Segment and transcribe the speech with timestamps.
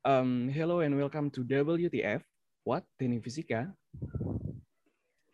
[0.00, 2.24] Um, hello and welcome to WTF.
[2.64, 2.88] What?
[2.96, 3.68] Teknik Fisika.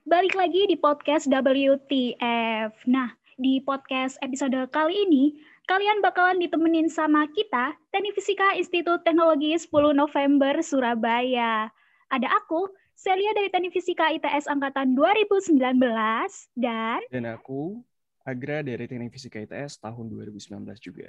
[0.03, 2.75] Balik lagi di podcast WTF.
[2.91, 5.39] Nah, di podcast episode kali ini,
[5.71, 11.71] kalian bakalan ditemenin sama kita, Teknik Fisika Institut Teknologi 10 November Surabaya.
[12.11, 12.67] Ada aku,
[12.99, 15.63] Celia dari Teknik Fisika ITS Angkatan 2019,
[16.59, 17.07] dan...
[17.15, 17.87] Dan aku,
[18.27, 21.07] Agra dari Teknik Fisika ITS tahun 2019 juga.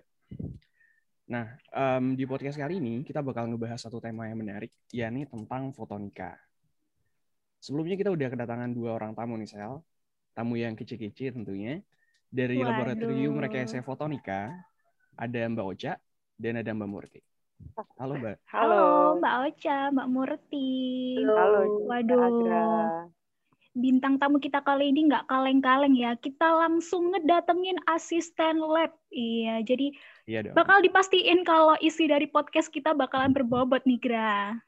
[1.27, 1.43] Nah,
[1.75, 6.39] um, di podcast kali ini kita bakal ngebahas satu tema yang menarik, yakni tentang fotonika.
[7.59, 9.83] Sebelumnya kita udah kedatangan dua orang tamu nih, Sel.
[10.31, 11.83] Tamu yang kece-kece tentunya.
[12.31, 12.71] Dari Waduh.
[12.71, 14.55] Laboratorium Rekayasa Fotonika,
[15.19, 15.99] ada Mbak Ocha
[16.39, 17.19] dan ada Mbak Murti.
[17.99, 18.35] Halo, Mbak.
[18.47, 18.83] Halo,
[19.19, 20.71] Mbak Ocha, Mbak Murti.
[21.27, 23.11] Halo, Waduh.
[23.77, 26.15] Bintang tamu kita kali ini nggak kaleng-kaleng ya.
[26.15, 28.95] Kita langsung ngedatengin asisten lab.
[29.11, 29.91] Iya, jadi
[30.27, 30.59] Iya dong.
[30.59, 34.59] bakal dipastiin kalau isi dari podcast kita bakalan berbobot nih, Gra.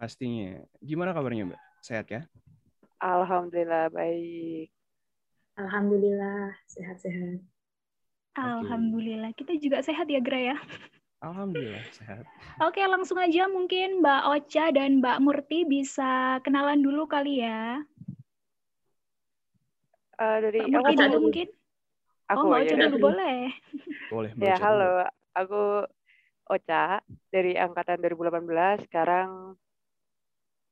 [0.00, 0.64] Pastinya.
[0.80, 1.60] Gimana kabarnya, Mbak?
[1.84, 2.24] Sehat ya?
[3.04, 4.72] Alhamdulillah baik.
[5.60, 7.44] Alhamdulillah sehat-sehat.
[8.40, 9.36] Alhamdulillah.
[9.36, 10.56] Kita juga sehat ya, Gra ya.
[11.20, 12.24] Alhamdulillah sehat.
[12.64, 17.76] Oke, langsung aja mungkin Mbak Ocha dan Mbak Murti bisa kenalan dulu kali ya.
[20.16, 21.20] Eh, dari Mbak Murti dulu.
[21.28, 21.48] mungkin.
[22.32, 22.88] Aku oh, ya udah.
[22.88, 23.38] dulu boleh.
[24.12, 25.04] Boleh, Ya, halo.
[25.04, 25.08] dulu.
[25.32, 25.62] Aku
[26.52, 27.00] Ocha
[27.32, 29.56] dari angkatan 2018, sekarang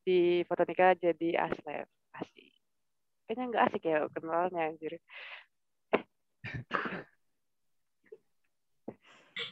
[0.04, 1.88] di Fotonika jadi aslep.
[2.16, 2.52] Asik.
[3.24, 4.92] Kayaknya nggak asik ya kenalnya anjir.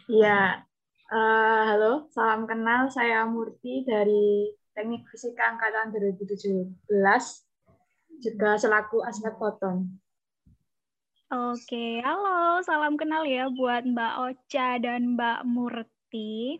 [0.09, 0.69] Iya,
[1.09, 2.93] eh, halo, salam kenal.
[2.93, 7.49] Saya Murti dari Teknik Fisika Angkatan 2017,
[8.21, 9.89] juga selaku aspek foton.
[11.29, 16.57] Oke, halo, salam kenal ya buat Mbak Ocha dan Mbak Murti.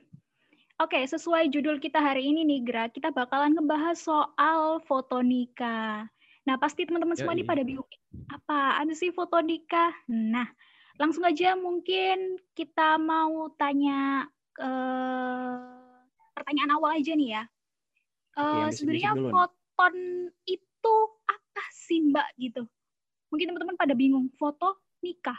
[0.77, 6.05] Oke, sesuai judul kita hari ini nih, Gra, kita bakalan ngebahas soal fotonika.
[6.45, 7.89] Nah, pasti teman-teman semua ini pada bingung,
[8.29, 9.89] apaan sih fotonika?
[10.13, 10.53] Nah,
[11.01, 14.29] langsung aja mungkin kita mau tanya
[14.61, 15.57] eh,
[16.37, 17.43] pertanyaan awal aja nih ya.
[18.37, 22.69] Eh, sebenarnya foton itu apa sih, Mbak, gitu?
[23.29, 25.37] Mungkin teman-teman pada bingung, foto nikah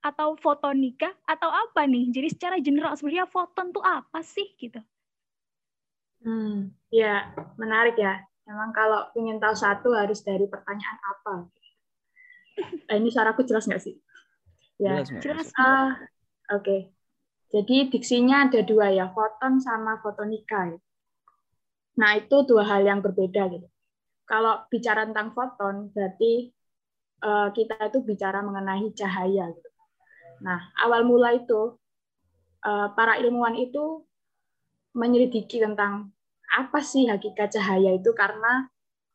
[0.00, 2.08] atau foto nikah atau apa nih?
[2.08, 4.80] Jadi secara general sebenarnya foton tuh apa sih gitu?
[6.24, 8.20] Hmm, ya, menarik ya.
[8.48, 11.34] Memang kalau ingin tahu satu harus dari pertanyaan apa.
[12.90, 13.94] Eh, ini suaraku jelas nggak sih?
[14.80, 15.22] Ya, Jelas.
[15.22, 15.48] Jelas.
[15.56, 15.96] Ah,
[16.50, 16.90] oke.
[17.50, 20.72] Jadi diksinya ada dua ya, foton sama fotonika.
[20.72, 20.78] ya.
[22.00, 23.68] Nah, itu dua hal yang berbeda gitu.
[24.24, 26.54] Kalau bicara tentang foton, berarti
[27.52, 29.52] kita itu bicara mengenai cahaya.
[29.52, 29.70] Gitu.
[30.40, 31.76] Nah, awal mula itu
[32.64, 34.04] eh, para ilmuwan itu
[34.96, 36.10] menyelidiki tentang
[36.50, 38.66] apa sih hakikat cahaya itu karena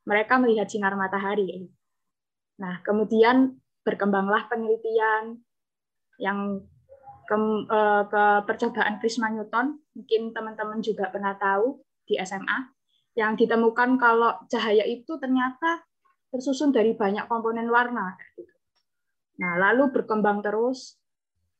[0.07, 1.67] mereka melihat sinar matahari.
[2.61, 5.43] Nah, kemudian berkembanglah penelitian
[6.21, 6.63] yang
[7.25, 7.35] ke,
[7.67, 12.69] eh, ke percobaan prisma Newton, mungkin teman-teman juga pernah tahu di SMA,
[13.17, 15.81] yang ditemukan kalau cahaya itu ternyata
[16.35, 18.19] tersusun dari banyak komponen warna.
[18.35, 18.51] gitu.
[19.39, 20.99] Nah, lalu berkembang terus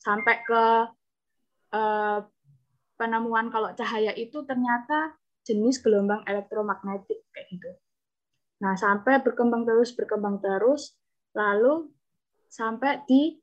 [0.03, 0.63] sampai ke
[1.72, 2.19] eh,
[3.00, 5.16] penemuan kalau cahaya itu ternyata
[5.47, 7.72] jenis gelombang elektromagnetik kayak gitu.
[8.59, 10.96] Nah, sampai berkembang terus, berkembang terus,
[11.36, 11.92] lalu
[12.47, 13.40] sampai di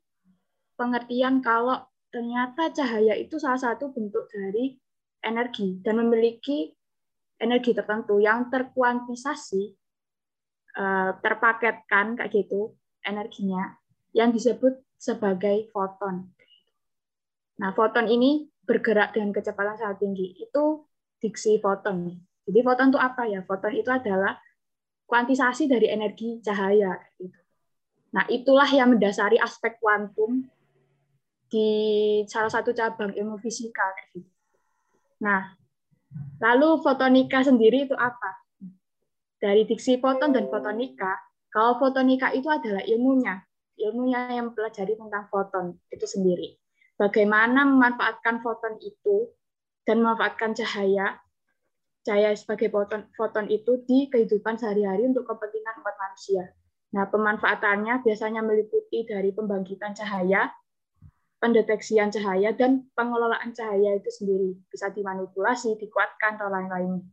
[0.73, 4.73] pengertian kalau ternyata cahaya itu salah satu bentuk dari
[5.21, 6.73] energi dan memiliki
[7.37, 9.73] energi tertentu yang terkuantisasi,
[11.21, 12.73] terpaketkan kayak gitu
[13.05, 13.77] energinya,
[14.13, 16.31] yang disebut sebagai foton.
[17.59, 20.39] Nah, foton ini bergerak dengan kecepatan sangat tinggi.
[20.39, 20.87] Itu
[21.19, 22.17] diksi foton.
[22.47, 23.43] Jadi foton itu apa ya?
[23.45, 24.39] Foton itu adalah
[25.05, 26.97] kuantisasi dari energi cahaya.
[27.19, 27.37] Gitu.
[28.13, 30.47] Nah, itulah yang mendasari aspek kuantum
[31.49, 31.69] di
[32.25, 33.85] salah satu cabang ilmu fisika.
[34.13, 34.25] gitu.
[35.21, 35.53] Nah,
[36.41, 38.42] lalu fotonika sendiri itu apa?
[39.43, 41.19] Dari diksi foton dan fotonika,
[41.51, 43.43] kalau fotonika itu adalah ilmunya,
[43.75, 46.55] ilmunya yang mempelajari tentang foton itu sendiri.
[46.95, 49.27] Bagaimana memanfaatkan foton itu
[49.83, 51.19] dan memanfaatkan cahaya,
[52.07, 56.47] cahaya sebagai foton, foton itu di kehidupan sehari-hari untuk kepentingan umat manusia.
[56.95, 60.55] Nah, pemanfaatannya biasanya meliputi dari pembangkitan cahaya,
[61.43, 64.55] pendeteksian cahaya, dan pengelolaan cahaya itu sendiri.
[64.71, 67.03] Bisa dimanipulasi, dikuatkan, atau lain-lain.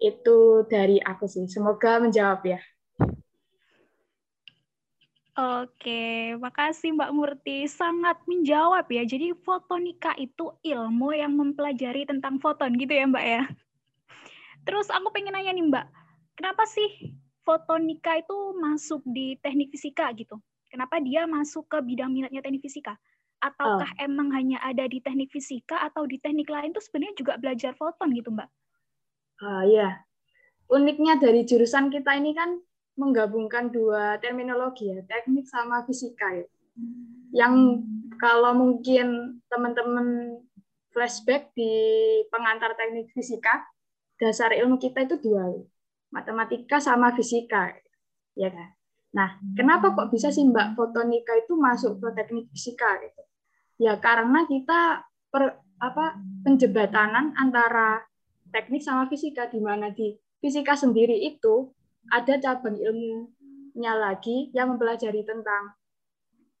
[0.00, 1.44] Itu dari aku sih.
[1.46, 2.60] Semoga menjawab ya.
[5.40, 7.64] Oke, makasih Mbak Murti.
[7.70, 9.06] Sangat menjawab ya.
[9.06, 13.44] Jadi fotonika itu ilmu yang mempelajari tentang foton gitu ya Mbak ya.
[14.68, 15.86] Terus aku pengen nanya nih Mbak,
[16.36, 17.16] kenapa sih
[17.48, 20.36] fotonika itu masuk di teknik fisika gitu?
[20.68, 22.94] Kenapa dia masuk ke bidang minatnya teknik fisika?
[23.40, 24.04] Ataukah oh.
[24.04, 28.12] emang hanya ada di teknik fisika atau di teknik lain tuh sebenarnya juga belajar foton
[28.12, 28.48] gitu Mbak?
[29.40, 30.04] Uh, ya,
[30.68, 32.60] uniknya dari jurusan kita ini kan
[33.00, 36.46] menggabungkan dua terminologi ya, teknik sama fisika ya.
[37.32, 37.84] Yang
[38.20, 40.36] kalau mungkin teman-teman
[40.92, 41.72] flashback di
[42.28, 43.64] pengantar teknik fisika,
[44.20, 45.48] dasar ilmu kita itu dua,
[46.12, 47.72] matematika sama fisika,
[48.36, 48.76] ya kan?
[49.10, 53.22] Nah, kenapa kok bisa sih Mbak fotonika itu masuk ke teknik fisika gitu?
[53.80, 55.02] Ya karena kita
[55.32, 58.04] per, apa penjebatanan antara
[58.50, 61.70] teknik sama fisika di mana di fisika sendiri itu
[62.10, 65.74] ada cabang ilmunya lagi yang mempelajari tentang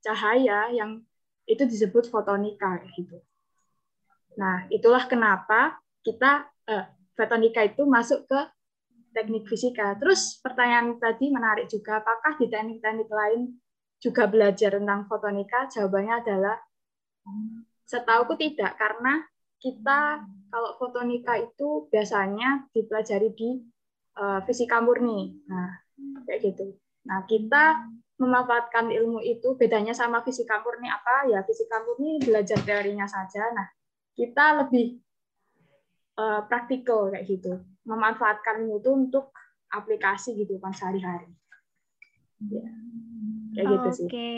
[0.00, 1.02] cahaya yang
[1.44, 3.18] itu disebut fotonika gitu.
[4.38, 6.86] Nah, itulah kenapa kita eh,
[7.18, 8.40] fotonika itu masuk ke
[9.12, 9.98] teknik fisika.
[9.98, 13.58] Terus pertanyaan tadi menarik juga, apakah di teknik-teknik lain
[13.98, 15.66] juga belajar tentang fotonika?
[15.66, 16.56] Jawabannya adalah
[17.84, 19.26] setauku tidak, karena
[19.60, 23.50] kita kalau fotonika itu biasanya dipelajari di
[24.18, 25.36] uh, fisika murni.
[25.46, 25.70] Nah,
[26.26, 26.74] kayak gitu.
[27.06, 27.86] Nah, kita
[28.20, 31.28] memanfaatkan ilmu itu bedanya sama fisika murni apa?
[31.30, 33.46] Ya, fisika murni belajar teorinya saja.
[33.52, 33.68] Nah,
[34.16, 34.98] kita lebih
[36.18, 37.60] uh, praktikal kayak gitu.
[37.84, 39.32] Memanfaatkan itu untuk
[39.70, 41.30] aplikasi gitu kan sehari-hari.
[42.48, 42.64] Ya.
[43.54, 44.06] Kayak gitu sih.
[44.08, 44.32] Oke,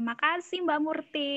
[0.00, 1.34] makasih Mbak Murti.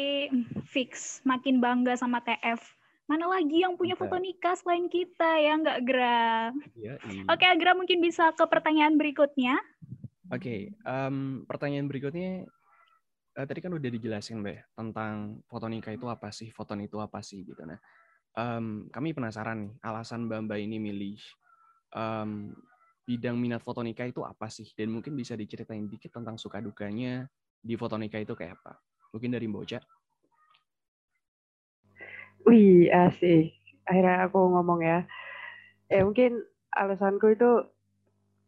[0.67, 2.80] Fix, makin bangga sama TF.
[3.11, 6.55] Mana lagi yang punya foto nikah selain kita ya nggak Gra?
[6.79, 7.27] Ya, iya.
[7.27, 9.59] Oke, Agra mungkin bisa ke pertanyaan berikutnya.
[10.31, 12.47] Oke, um, pertanyaan berikutnya
[13.35, 17.19] uh, tadi kan udah dijelasin Mbak tentang foto nikah itu apa sih, foton itu apa
[17.19, 17.59] sih gitu.
[17.67, 17.75] Nah,
[18.39, 21.19] um, kami penasaran nih alasan Mbak Mbak ini milih
[21.91, 22.55] um,
[23.03, 24.71] bidang minat fotonika itu apa sih?
[24.71, 27.27] Dan mungkin bisa diceritain dikit tentang suka dukanya
[27.59, 28.79] di fotonika itu kayak apa?
[29.11, 29.83] Mungkin dari Mbak Ocha.
[32.47, 33.53] Wih, asik.
[33.85, 35.05] Akhirnya aku ngomong ya.
[35.91, 36.41] Eh, mungkin
[36.73, 37.67] alasanku itu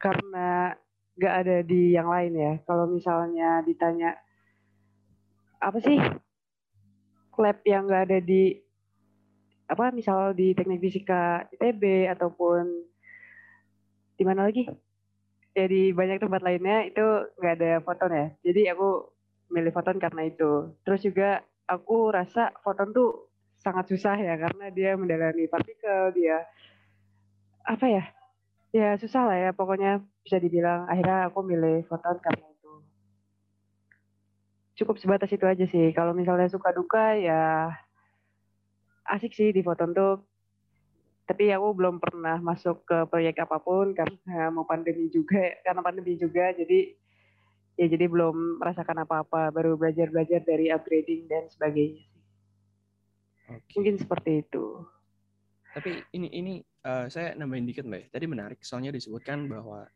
[0.01, 0.73] karena
[1.19, 2.53] gak ada di yang lain ya.
[2.65, 4.17] Kalau misalnya ditanya,
[5.61, 5.97] apa sih
[7.37, 8.57] lab yang gak ada di
[9.69, 12.67] apa misal di teknik fisika ITB ataupun
[14.13, 14.69] di mana lagi
[15.57, 17.05] ya di banyak tempat lainnya itu
[17.39, 19.07] nggak ada foton ya jadi aku
[19.49, 23.32] milih foton karena itu terus juga aku rasa foton tuh
[23.63, 25.47] sangat susah ya karena dia mendalami.
[25.47, 26.43] Partikel dia
[27.63, 28.03] apa ya
[28.75, 32.73] ya susah lah ya pokoknya bisa dibilang akhirnya aku milih foton karena itu.
[34.83, 35.95] Cukup sebatas itu aja sih.
[35.95, 37.71] Kalau misalnya suka duka ya
[39.07, 40.23] asik sih di Foton tuh.
[41.23, 46.19] Tapi aku belum pernah masuk ke proyek apa pun karena mau pandemi juga karena pandemi
[46.19, 46.91] juga jadi
[47.79, 49.53] ya jadi belum merasakan apa-apa.
[49.55, 52.12] Baru belajar belajar dari upgrading dan sebagainya
[53.49, 53.73] okay.
[53.79, 54.83] mungkin seperti itu
[55.73, 56.53] tapi ini ini
[56.85, 59.89] uh, saya nambahin dikit mbak tadi menarik soalnya disebutkan bahwa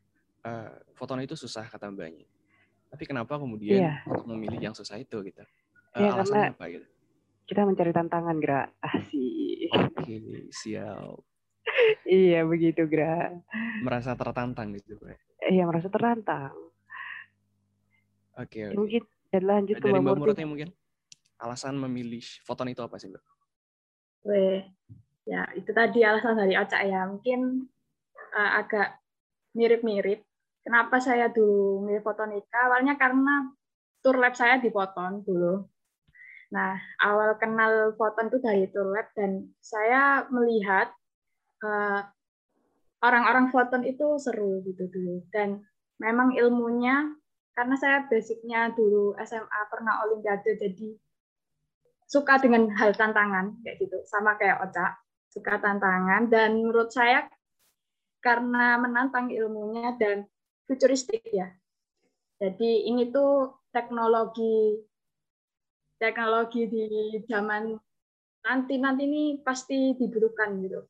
[0.44, 2.25] uh, foton itu susah kata mbaknya
[2.88, 3.97] tapi kenapa kemudian yeah.
[4.07, 5.44] untuk memilih yang susah itu gitu
[5.95, 6.88] uh, yeah, alasannya apa gitu
[7.47, 8.67] kita mencari tantangan, Gra.
[8.83, 9.71] Asik.
[9.71, 10.19] Oke,
[10.51, 11.15] siap.
[12.03, 13.31] iya, begitu, Gra.
[13.80, 15.16] Merasa tertantang gitu, Gra.
[15.47, 16.51] Iya, merasa tertantang.
[18.35, 18.75] Oke, oke.
[18.75, 19.01] Mungkin
[19.31, 20.44] dan lanjut Dari ke Mbak Murti.
[20.44, 20.69] mungkin
[21.39, 23.23] alasan memilih foton itu apa sih, Mbak?
[24.28, 24.60] Weh,
[25.24, 27.07] ya itu tadi alasan dari Oca ya.
[27.07, 27.66] Mungkin
[28.36, 29.00] uh, agak
[29.56, 30.22] mirip-mirip.
[30.68, 32.68] Kenapa saya dulu milih fotonika?
[32.68, 33.56] Awalnya karena
[34.04, 35.64] tour lab saya di Poton dulu
[36.48, 40.88] Nah, awal kenal Foton itu dari Turlab dan saya melihat
[41.60, 42.07] uh,
[43.04, 45.28] orang-orang Foton itu seru gitu dulu.
[45.28, 45.60] Dan
[46.00, 47.12] memang ilmunya,
[47.52, 50.96] karena saya basicnya dulu SMA pernah Olimpiade, jadi
[52.07, 54.95] suka dengan hal tantangan kayak gitu, sama kayak Oca,
[55.28, 56.31] suka tantangan.
[56.31, 57.28] Dan menurut saya
[58.23, 60.26] karena menantang ilmunya dan
[60.66, 61.52] futuristik ya.
[62.40, 64.80] Jadi ini tuh teknologi
[65.97, 66.85] teknologi di
[67.26, 67.73] zaman
[68.45, 70.85] nanti nanti ini pasti dibutuhkan gitu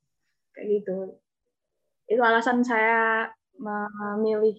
[0.52, 1.16] kayak gitu
[2.12, 4.56] itu alasan saya memilih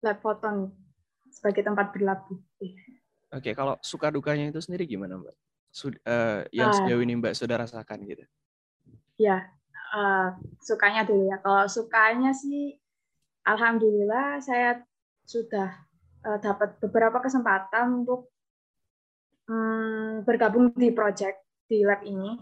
[0.00, 0.70] lab photon
[1.30, 2.38] sebagai tempat berlabuh.
[3.30, 5.36] Oke, kalau suka dukanya itu sendiri gimana, Mbak?
[5.70, 6.76] Sud uh, yang ah.
[6.76, 8.26] sejauh ini Mbak sudah rasakan gitu?
[9.14, 9.54] Ya,
[9.94, 11.38] uh, sukanya dulu ya.
[11.38, 12.74] Kalau sukanya sih,
[13.46, 14.82] alhamdulillah saya
[15.22, 15.70] sudah
[16.26, 18.34] uh, dapat beberapa kesempatan untuk
[19.46, 21.38] um, bergabung di project
[21.70, 22.34] di lab ini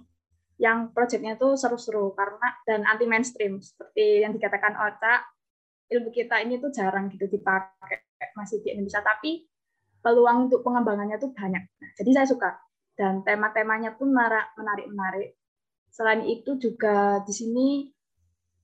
[0.59, 5.23] yang projectnya tuh seru-seru karena dan anti mainstream seperti yang dikatakan Oca
[5.88, 8.02] ilmu kita ini tuh jarang gitu dipakai
[8.35, 9.47] masih di Indonesia tapi
[10.09, 12.50] peluang untuk pengembangannya tuh banyak nah, jadi saya suka
[12.97, 14.09] dan tema-temanya pun
[14.57, 15.37] menarik-menarik
[15.93, 17.69] selain itu juga di sini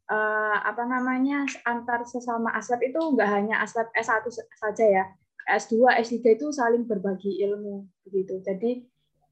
[0.09, 4.25] uh, apa namanya antar sesama aslab itu enggak hanya aslab S1
[4.57, 5.05] saja ya
[5.45, 8.81] S2 S3 itu saling berbagi ilmu begitu jadi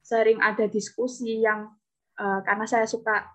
[0.05, 1.73] sering ada diskusi yang
[2.21, 3.33] uh, karena saya suka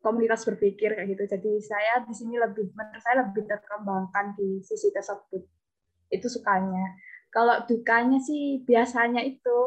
[0.00, 1.24] komunitas berpikir kayak gitu.
[1.28, 5.44] Jadi saya di sini lebih menurut saya lebih terkembangkan di sisi tersebut.
[6.08, 6.96] Itu sukanya.
[7.30, 9.58] Kalau dukanya sih biasanya itu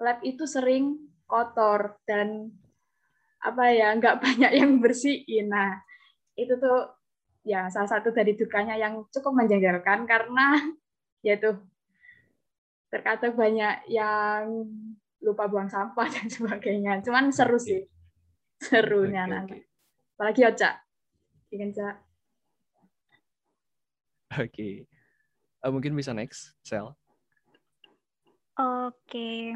[0.00, 2.52] lab itu sering kotor dan
[3.40, 5.48] apa ya nggak banyak yang bersihin.
[5.48, 5.80] Nah
[6.36, 6.92] itu tuh
[7.46, 10.60] ya salah satu dari dukanya yang cukup menjengkelkan karena
[11.26, 11.56] yaitu
[12.92, 14.68] terkadang banyak yang
[15.24, 17.00] lupa buang sampah dan sebagainya.
[17.02, 17.82] Cuman seru sih
[18.60, 19.58] serunya okay, nanti.
[19.60, 19.62] Okay.
[20.16, 20.70] Apalagi Oca.
[21.52, 21.92] Ingin Oke.
[24.32, 24.74] Okay.
[25.62, 26.96] Uh, mungkin bisa next, Sel.
[28.56, 29.52] Oke.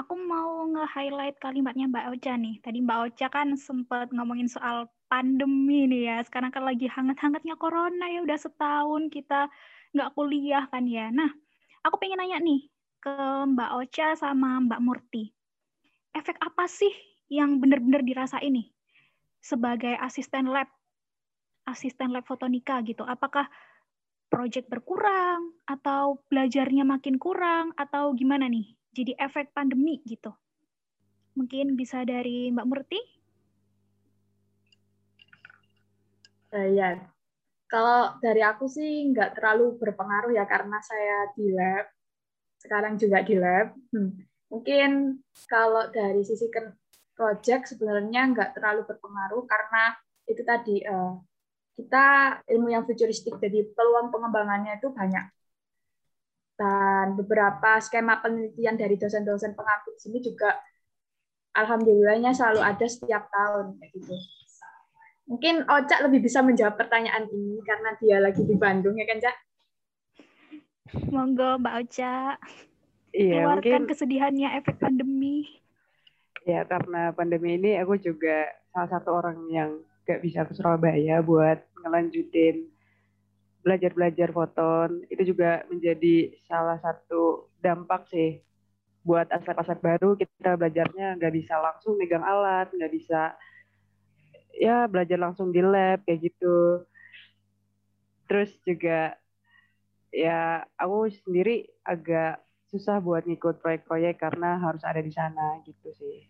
[0.00, 2.56] Aku mau nge-highlight kalimatnya Mbak Ocha nih.
[2.64, 6.16] Tadi Mbak Ocha kan sempat ngomongin soal pandemi nih ya.
[6.24, 8.24] Sekarang kan lagi hangat-hangatnya corona ya.
[8.24, 9.52] Udah setahun kita
[9.92, 11.12] nggak kuliah kan ya.
[11.12, 11.28] Nah,
[11.84, 12.64] aku pengen nanya nih
[13.04, 13.12] ke
[13.54, 15.28] Mbak Ocha sama Mbak Murti.
[16.16, 16.90] Efek apa sih
[17.28, 18.72] yang benar-benar dirasa ini
[19.44, 20.66] sebagai asisten lab,
[21.68, 23.04] asisten lab fotonika gitu?
[23.04, 23.46] Apakah
[24.34, 28.74] proyek berkurang atau belajarnya makin kurang atau gimana nih?
[28.90, 30.34] Jadi efek pandemi gitu.
[31.38, 33.00] Mungkin bisa dari Mbak Murti?
[36.50, 36.98] Uh, ya,
[37.70, 41.86] kalau dari aku sih nggak terlalu berpengaruh ya karena saya di lab,
[42.58, 43.74] sekarang juga di lab.
[43.90, 44.18] Hmm.
[44.50, 45.18] Mungkin
[45.50, 46.50] kalau dari sisi
[47.14, 49.94] project sebenarnya nggak terlalu berpengaruh karena
[50.26, 51.18] itu tadi uh,
[51.74, 52.04] kita
[52.46, 55.26] ilmu yang futuristik jadi peluang pengembangannya itu banyak
[56.54, 60.54] dan beberapa skema penelitian dari dosen-dosen pengambil sini juga
[61.54, 64.14] alhamdulillahnya selalu ada setiap tahun kayak gitu.
[65.24, 69.36] Mungkin Ocak lebih bisa menjawab pertanyaan ini karena dia lagi di Bandung ya kan, Cak?
[71.08, 72.36] Monggo Mbak Oca.
[73.14, 73.82] Iya, Keluarkan mungkin...
[73.88, 75.48] kesedihannya efek pandemi.
[76.44, 79.70] Ya, karena pandemi ini aku juga salah satu orang yang
[80.04, 82.68] gak bisa ke Surabaya buat ngelanjutin
[83.64, 85.08] belajar-belajar foton.
[85.08, 88.44] Itu juga menjadi salah satu dampak sih
[89.04, 93.36] buat aset-aset baru kita belajarnya nggak bisa langsung megang alat, nggak bisa
[94.56, 96.84] ya belajar langsung di lab kayak gitu.
[98.24, 99.16] Terus juga
[100.08, 102.40] ya aku sendiri agak
[102.72, 106.24] susah buat ngikut proyek-proyek karena harus ada di sana gitu sih.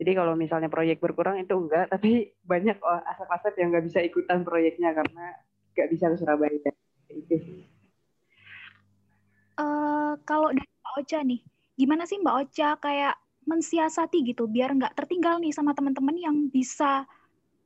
[0.00, 4.40] Jadi kalau misalnya proyek berkurang itu enggak, tapi banyak oh, aset-aset yang nggak bisa ikutan
[4.48, 5.36] proyeknya karena
[5.76, 6.72] nggak bisa ke Surabaya.
[7.12, 7.36] Itu
[9.60, 11.44] Uh, kalau dari Mbak Ocha nih,
[11.76, 17.04] gimana sih Mbak Ocha kayak mensiasati gitu biar nggak tertinggal nih sama teman-teman yang bisa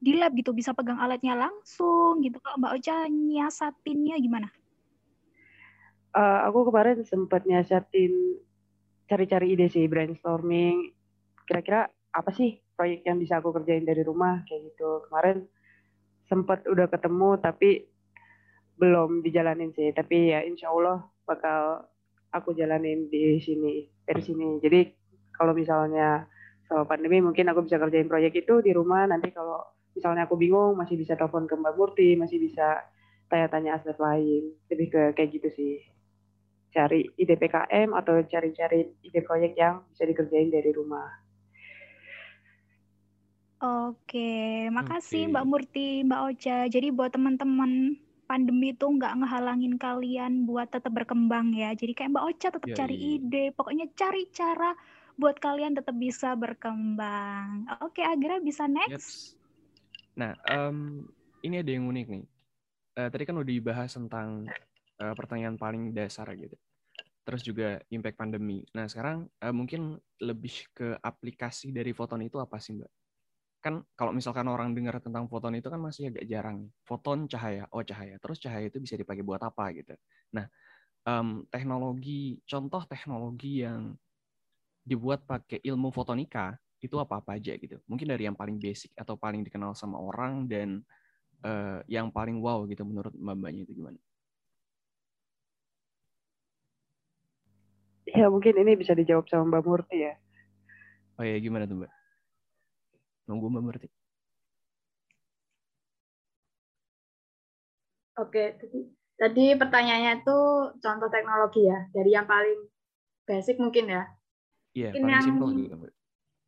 [0.02, 2.42] di lab gitu, bisa pegang alatnya langsung gitu.
[2.42, 4.50] Kalau Mbak Ocha nyiasatinnya gimana?
[6.10, 8.42] Uh, aku kemarin sempat nyiasatin
[9.06, 10.90] cari-cari ide sih brainstorming.
[11.46, 15.02] Kira-kira apa sih proyek yang bisa aku kerjain dari rumah kayak gitu.
[15.10, 15.42] Kemarin
[16.30, 17.90] sempat udah ketemu tapi
[18.78, 19.90] belum dijalanin sih.
[19.90, 21.90] Tapi ya insya Allah bakal
[22.30, 24.62] aku jalanin di sini dari sini.
[24.62, 24.80] Jadi
[25.34, 26.26] kalau misalnya
[26.70, 29.10] sama pandemi mungkin aku bisa kerjain proyek itu di rumah.
[29.10, 29.62] Nanti kalau
[29.94, 32.82] misalnya aku bingung masih bisa telepon ke Mbak Murti masih bisa
[33.26, 34.54] tanya-tanya aset lain.
[34.70, 35.74] Lebih ke kayak gitu sih.
[36.74, 41.23] Cari ide PKM atau cari-cari ide proyek yang bisa dikerjain dari rumah
[43.64, 46.58] Oke, makasih Mbak Murti, Mbak Ocha.
[46.68, 47.96] Jadi buat teman-teman
[48.28, 51.72] pandemi itu nggak ngehalangin kalian buat tetap berkembang ya.
[51.72, 53.16] Jadi kayak Mbak Ocha tetap ya, cari iya.
[53.16, 54.76] ide, pokoknya cari cara
[55.16, 57.64] buat kalian tetap bisa berkembang.
[57.80, 59.32] Oke, Agra bisa next.
[59.32, 60.20] Yep.
[60.20, 61.08] Nah, um,
[61.40, 62.24] ini ada yang unik nih.
[63.00, 64.44] Uh, tadi kan udah dibahas tentang
[65.00, 66.54] uh, pertanyaan paling dasar gitu.
[67.24, 68.60] Terus juga impact pandemi.
[68.76, 73.03] Nah, sekarang uh, mungkin lebih ke aplikasi dari foton itu apa sih, Mbak?
[73.64, 76.68] Kan kalau misalkan orang dengar tentang foton itu kan masih agak jarang.
[76.84, 78.20] Foton cahaya, oh cahaya.
[78.20, 79.96] Terus cahaya itu bisa dipakai buat apa gitu.
[80.36, 80.44] Nah,
[81.08, 83.96] um, teknologi, contoh teknologi yang
[84.84, 87.80] dibuat pakai ilmu fotonika itu apa-apa aja gitu.
[87.88, 90.84] Mungkin dari yang paling basic atau paling dikenal sama orang dan
[91.40, 93.96] uh, yang paling wow gitu menurut mbak-mbaknya itu gimana?
[98.04, 100.20] Ya mungkin ini bisa dijawab sama Mbak Murti ya.
[101.16, 102.03] Oh ya gimana tuh Mbak?
[103.24, 103.88] Nunggu Mbak.
[108.14, 108.78] Oke, tadi,
[109.18, 110.38] tadi pertanyaannya itu
[110.78, 112.70] contoh teknologi ya, dari yang paling
[113.26, 114.02] basic mungkin ya.
[114.74, 115.92] Iya, Mungkin paling yang- simpel gitu Mbak.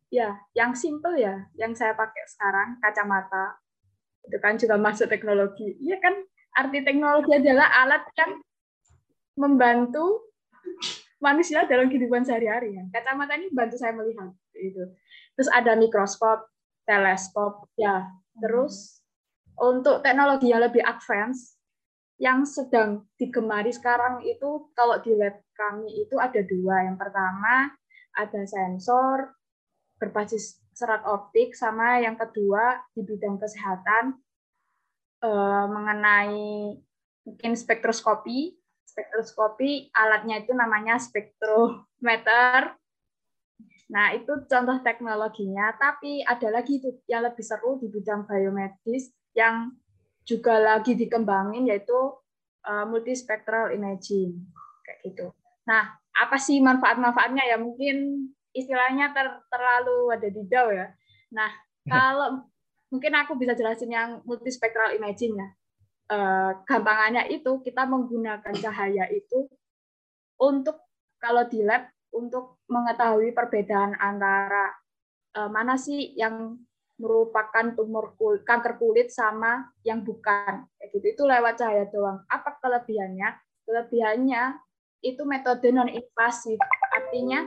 [0.07, 3.59] Ya, yang simple ya, yang saya pakai sekarang kacamata.
[4.23, 5.75] Itu kan juga masuk teknologi.
[5.83, 6.15] Iya kan,
[6.55, 8.39] arti teknologi adalah alat yang
[9.35, 10.31] membantu
[11.19, 12.79] manusia dalam kehidupan sehari-hari.
[12.79, 12.87] Ya.
[12.95, 14.31] Kacamata ini bantu saya melihat.
[14.55, 14.95] Itu.
[15.35, 16.47] Terus ada mikroskop,
[16.87, 18.07] teleskop, ya.
[18.39, 19.03] Terus
[19.59, 21.57] untuk teknologi yang lebih advance,
[22.17, 26.89] yang sedang digemari sekarang itu kalau di lab kami itu ada dua.
[26.89, 27.75] Yang pertama
[28.17, 29.37] ada sensor
[29.97, 34.17] berbasis serat optik sama yang kedua di bidang kesehatan
[35.25, 36.77] eh, mengenai
[37.25, 38.57] mungkin spektroskopi.
[38.87, 42.73] Spektroskopi alatnya itu namanya spektrometer.
[43.87, 49.71] Nah, itu contoh teknologinya, tapi ada lagi itu yang lebih seru di bidang biomedis yang
[50.27, 51.95] juga lagi dikembangin yaitu
[52.67, 54.43] uh, multispectral imaging
[54.83, 55.25] kayak gitu.
[55.63, 57.55] Nah, apa sih manfaat-manfaatnya ya?
[57.55, 60.91] Mungkin istilahnya ter- terlalu ada di jauh ya.
[61.31, 61.47] Nah,
[61.87, 62.43] kalau
[62.91, 65.47] mungkin aku bisa jelasin yang multispectral imaging ya.
[66.07, 69.51] Eh, gampangannya itu kita menggunakan cahaya itu
[70.39, 70.79] untuk
[71.19, 71.83] kalau di lab
[72.13, 74.71] untuk mengetahui perbedaan antara
[75.35, 76.57] eh, mana sih yang
[76.97, 80.65] merupakan tumor kul- kanker kulit sama yang bukan.
[80.81, 81.05] Kayak gitu.
[81.13, 82.25] Itu lewat cahaya doang.
[82.25, 83.37] Apa kelebihannya?
[83.69, 84.43] Kelebihannya
[85.05, 86.57] itu metode non invasif
[86.89, 87.45] artinya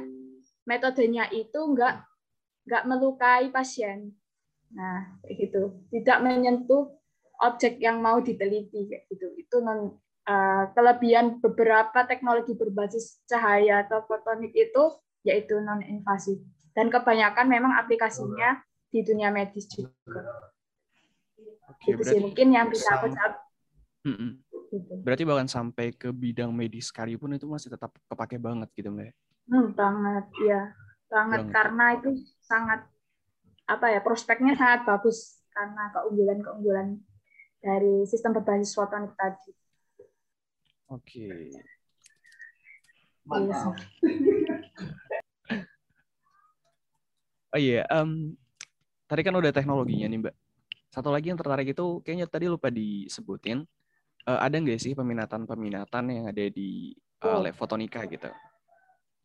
[0.63, 2.07] metodenya itu enggak
[2.63, 4.15] enggak melukai pasien.
[4.71, 5.63] Nah kayak gitu.
[5.91, 6.95] Tidak menyentuh
[7.43, 9.35] objek yang mau diteliti kayak gitu.
[9.35, 9.99] Itu non
[10.31, 14.95] eh, kelebihan beberapa teknologi berbasis cahaya atau fotonik itu
[15.27, 16.39] yaitu non invasif
[16.73, 19.91] dan kebanyakan memang aplikasinya di dunia medis juga
[21.71, 23.35] Oke, itu sih berarti mungkin yang bisa aku jawab
[24.71, 24.95] gitu.
[25.03, 29.13] Berarti bahkan sampai ke bidang medis sekalipun itu masih tetap kepake banget gitu Mbak.
[29.51, 30.63] Hmm, banget ya
[31.11, 31.55] banget Banget.
[31.59, 32.81] karena itu sangat
[33.67, 37.03] apa ya prospeknya sangat bagus karena keunggulan-keunggulan
[37.59, 39.51] dari sistem berbasis fotonik tadi.
[40.91, 41.55] Oke.
[43.31, 43.59] Iya.
[47.51, 48.39] Oh iya, em,
[49.11, 50.35] tadi kan udah teknologinya nih Mbak.
[50.87, 53.67] Satu lagi yang tertarik itu kayaknya tadi lupa disebutin.
[54.23, 57.43] Eh, ada nggak sih peminatan-peminatan yang ada di eh, Oh.
[57.43, 58.31] lab fotonika gitu?
[58.31, 58.39] Oh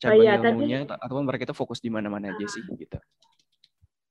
[0.01, 2.97] Cabang iya, tadi- ilmunya atau mereka itu fokus di mana-mana aja sih gitu.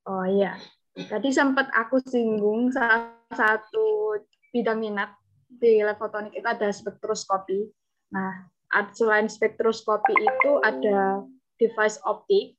[0.06, 0.62] Oh iya,
[0.94, 4.14] tadi sempat aku singgung salah satu
[4.54, 5.10] bidang minat
[5.60, 7.68] di lab fotonik itu ada spektroskopi.
[8.12, 8.48] Nah,
[8.94, 11.22] selain spektroskopi itu ada
[11.56, 12.58] device optik,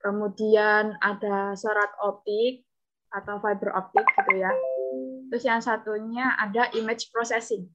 [0.00, 2.64] kemudian ada serat optik
[3.12, 4.52] atau fiber optik gitu ya.
[5.32, 7.66] Terus yang satunya ada image processing.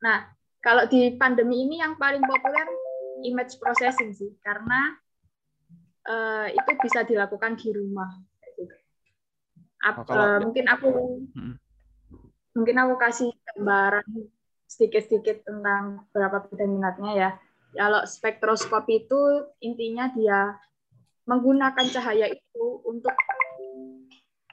[0.00, 0.32] Nah,
[0.64, 2.66] kalau di pandemi ini yang paling populer
[3.24, 4.96] image processing sih, karena
[6.00, 8.08] eh, itu bisa dilakukan di rumah.
[8.56, 8.72] gitu.
[9.84, 10.88] Ap- Oh, kalau- eh, mungkin aku
[11.36, 11.54] Mm.
[12.54, 14.06] Mungkin aku kasih gambaran
[14.70, 17.30] sedikit-sedikit tentang beberapa bidang minatnya ya.
[17.74, 19.20] Kalau spektroskopi itu
[19.62, 20.58] intinya dia
[21.26, 23.14] menggunakan cahaya itu untuk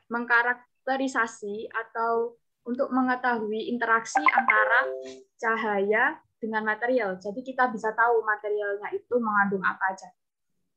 [0.10, 4.86] mengkarakterisasi atau untuk mengetahui interaksi antara
[5.40, 7.18] cahaya dengan material.
[7.18, 10.10] Jadi kita bisa tahu materialnya itu mengandung apa aja.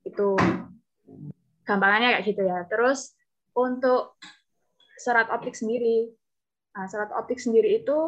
[0.07, 0.39] Itu
[1.69, 2.65] gampangannya kayak gitu ya.
[2.71, 3.13] Terus
[3.53, 4.17] untuk
[4.97, 6.13] serat optik sendiri,
[6.75, 7.99] nah, serat optik sendiri itu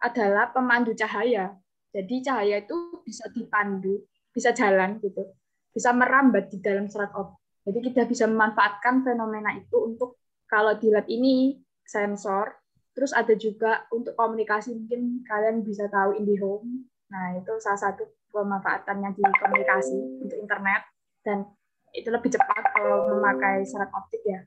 [0.00, 1.56] adalah pemandu cahaya.
[1.92, 5.24] Jadi cahaya itu bisa dipandu, bisa jalan gitu,
[5.72, 7.40] bisa merambat di dalam serat optik.
[7.66, 12.54] Jadi kita bisa memanfaatkan fenomena itu untuk kalau di lab ini sensor,
[12.94, 16.86] terus ada juga untuk komunikasi mungkin kalian bisa tahu IndiHome.
[17.10, 20.84] Nah itu salah satu pemanfaatannya di komunikasi untuk internet
[21.26, 21.48] dan
[21.96, 24.44] itu lebih cepat kalau memakai serat optik ya.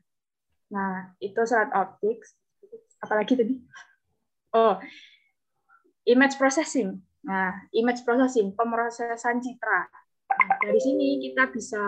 [0.70, 2.22] Nah, itu serat optik.
[3.00, 3.54] Apalagi tadi?
[4.54, 4.76] Oh,
[6.06, 7.00] image processing.
[7.24, 9.80] Nah, image processing, pemrosesan citra.
[10.30, 11.82] Nah, dari sini kita bisa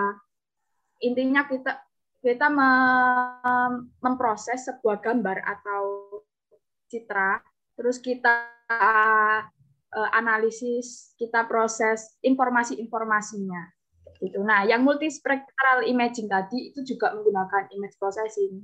[1.02, 1.82] intinya kita
[2.22, 5.82] kita mem- memproses sebuah gambar atau
[6.86, 7.42] citra,
[7.74, 13.62] terus kita eh, analisis, kita proses informasi-informasinya
[14.22, 14.38] gitu.
[14.46, 18.62] Nah, yang multispectral imaging tadi itu juga menggunakan image processing.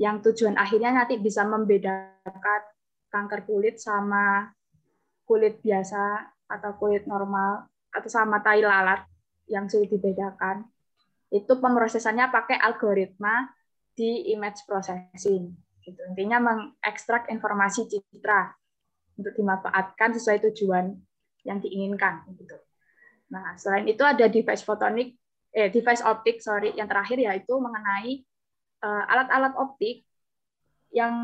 [0.00, 2.62] Yang tujuan akhirnya nanti bisa membedakan
[3.12, 4.48] kanker kulit sama
[5.28, 9.04] kulit biasa atau kulit normal atau sama tai lalat
[9.50, 10.64] yang sulit dibedakan
[11.30, 13.46] itu pemrosesannya pakai algoritma
[13.94, 15.54] di image processing.
[15.84, 16.00] Gitu.
[16.10, 18.50] Intinya mengekstrak informasi citra
[19.14, 20.90] untuk dimanfaatkan sesuai tujuan
[21.46, 22.26] yang diinginkan.
[22.34, 22.56] Gitu.
[23.30, 25.14] Nah, selain itu ada device fotonik,
[25.54, 28.26] eh device optik, sorry, yang terakhir yaitu mengenai
[28.80, 30.08] alat-alat uh, optik
[30.90, 31.14] yang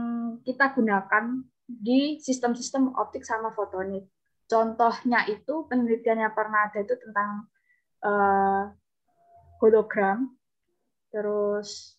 [0.46, 4.06] kita gunakan di sistem-sistem optik sama fotonik.
[4.46, 7.50] Contohnya itu penelitiannya pernah ada itu tentang
[8.06, 8.70] uh,
[9.58, 10.30] hologram,
[11.10, 11.98] terus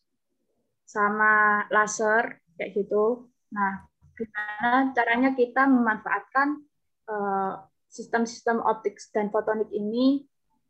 [0.88, 3.28] sama laser kayak gitu.
[3.52, 3.84] Nah,
[4.16, 6.64] gimana caranya kita memanfaatkan
[7.12, 10.24] uh, sistem-sistem optik dan fotonik ini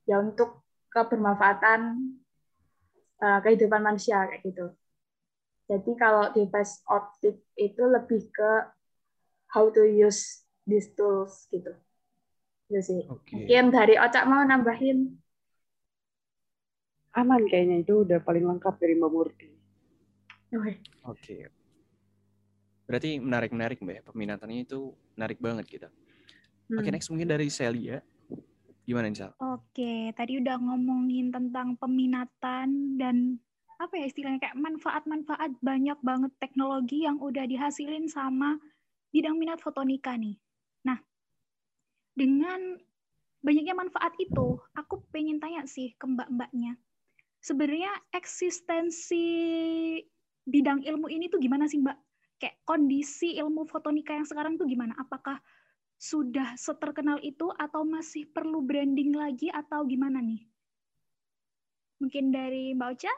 [0.10, 2.02] ya untuk kebermanfaatan
[3.22, 4.68] uh, kehidupan manusia kayak gitu.
[5.68, 8.52] Jadi kalau device optik itu lebih ke
[9.52, 11.76] how to use these tools gitu.
[12.72, 13.02] Itu sih.
[13.04, 13.44] Okay.
[13.44, 15.16] Mungkin dari Ocak mau nambahin?
[17.18, 19.50] Aman kayaknya itu udah paling lengkap dari Mbak Murti.
[20.54, 20.80] Oke.
[21.04, 21.40] Okay.
[22.88, 24.14] Berarti menarik-menarik Mbak.
[24.14, 25.88] Peminatannya itu menarik banget gitu.
[26.72, 26.80] Hmm.
[26.80, 28.00] Oke, next mungkin dari Celia.
[28.88, 29.36] Gimana, Sal?
[29.44, 33.36] Oke, tadi udah ngomongin tentang peminatan dan
[33.78, 38.56] apa ya istilahnya kayak manfaat-manfaat banyak banget teknologi yang udah dihasilin sama
[39.12, 40.40] bidang minat fotonika nih.
[40.88, 40.98] Nah,
[42.16, 42.80] dengan
[43.44, 46.80] banyaknya manfaat itu, aku pengen tanya sih ke mbak-mbaknya.
[47.44, 49.28] Sebenarnya eksistensi
[50.48, 52.00] bidang ilmu ini tuh gimana sih mbak?
[52.40, 54.96] Kayak kondisi ilmu fotonika yang sekarang tuh gimana?
[54.96, 55.44] Apakah
[55.98, 60.46] sudah seterkenal itu atau masih perlu branding lagi atau gimana nih?
[61.98, 63.14] Mungkin dari Mbak Ocha?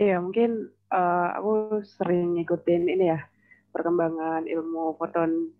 [0.00, 3.20] Iya, mungkin uh, aku sering ngikutin ini ya,
[3.76, 5.52] perkembangan ilmu foton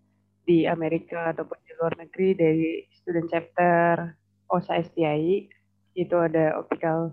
[0.49, 4.17] di Amerika ataupun di luar negeri dari student chapter
[4.49, 5.45] OSA STI,
[5.93, 7.13] itu ada Optical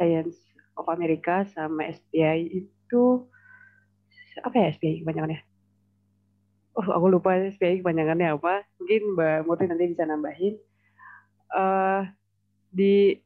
[0.00, 0.40] Science
[0.80, 3.26] of America sama STI itu
[4.40, 5.40] apa ya STI kebanyakannya?
[6.76, 8.62] Oh aku lupa SPI kepanjangannya apa.
[8.76, 10.54] Mungkin Mbak Murti nanti bisa nambahin.
[11.46, 12.04] Uh,
[12.68, 13.16] di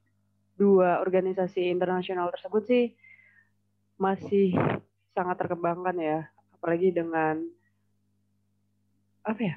[0.55, 2.85] dua organisasi internasional tersebut sih
[3.99, 4.55] masih
[5.13, 6.19] sangat terkembangkan ya.
[6.55, 7.43] Apalagi dengan
[9.27, 9.57] apa ya?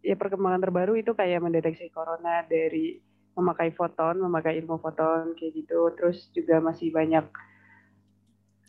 [0.00, 3.02] Ya perkembangan terbaru itu kayak mendeteksi corona dari
[3.36, 5.92] memakai foton, memakai ilmu foton kayak gitu.
[5.94, 7.28] Terus juga masih banyak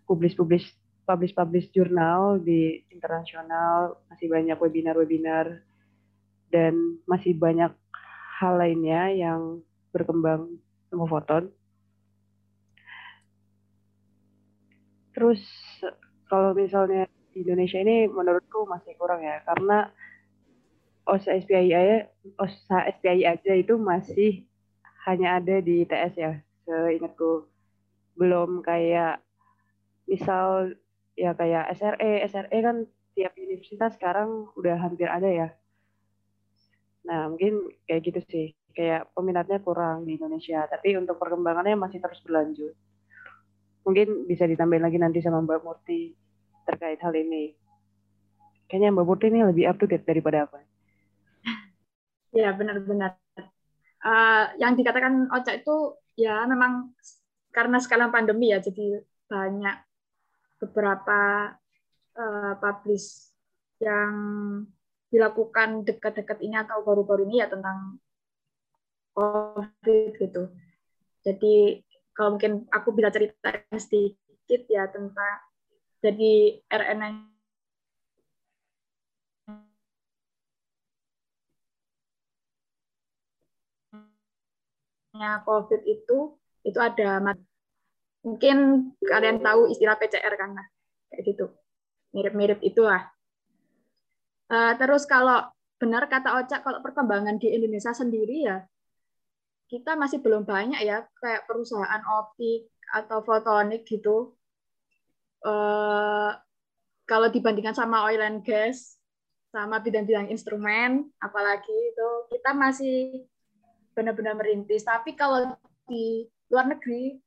[0.09, 0.65] publis-publis
[1.09, 5.65] publish-publish jurnal di internasional, masih banyak webinar-webinar,
[6.53, 7.73] dan masih banyak
[8.37, 10.61] hal lainnya yang berkembang
[10.93, 11.49] sama foton.
[15.17, 15.41] Terus
[16.29, 19.89] kalau misalnya di Indonesia ini menurutku masih kurang ya, karena
[21.09, 21.73] OSA SPI
[22.37, 24.45] OSA SPI aja itu masih
[25.09, 26.37] hanya ada di ITS ya,
[26.69, 27.49] seingatku.
[28.13, 29.25] Belum kayak
[30.05, 30.77] misal
[31.19, 35.47] ya kayak SRE, SRE kan tiap universitas sekarang udah hampir ada ya.
[37.03, 38.47] Nah, mungkin kayak gitu sih.
[38.71, 42.71] Kayak peminatnya kurang di Indonesia, tapi untuk perkembangannya masih terus berlanjut.
[43.83, 46.15] Mungkin bisa ditambahin lagi nanti sama Mbak Murti
[46.63, 47.51] terkait hal ini.
[48.71, 50.63] Kayaknya Mbak Murti ini lebih up to date daripada apa?
[52.29, 53.17] Ya, benar-benar.
[53.99, 56.93] Uh, yang dikatakan Oca itu ya memang
[57.49, 59.88] karena sekarang pandemi ya, jadi banyak
[60.59, 61.53] beberapa
[62.19, 63.31] uh, publish
[63.79, 64.13] yang
[65.09, 67.97] dilakukan dekat-dekat ini atau baru-baru ini ya tentang
[69.17, 70.43] COVID gitu.
[71.25, 71.81] Jadi
[72.13, 75.39] kalau mungkin aku bisa cerita sedikit ya tentang
[75.99, 77.27] jadi RNA
[85.19, 87.19] COVID itu itu ada
[88.25, 88.57] Mungkin
[88.99, 90.67] kalian tahu istilah PCR kan, nah,
[91.11, 91.45] kayak gitu.
[92.11, 93.07] Mirip-mirip itulah.
[94.49, 95.45] Uh, terus kalau
[95.79, 98.65] benar kata Oca, kalau perkembangan di Indonesia sendiri ya,
[99.69, 104.33] kita masih belum banyak ya, kayak perusahaan optik atau fotonik gitu.
[105.45, 106.35] Uh,
[107.05, 108.99] kalau dibandingkan sama oil and gas,
[109.49, 113.25] sama bidang-bidang instrumen, apalagi itu kita masih
[113.97, 114.85] benar-benar merintis.
[114.85, 115.57] Tapi kalau
[115.89, 117.17] di luar negeri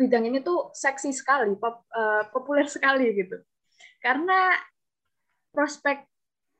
[0.00, 3.36] bidang ini tuh seksi sekali, pop, uh, populer sekali gitu.
[4.00, 4.56] Karena
[5.52, 6.08] prospek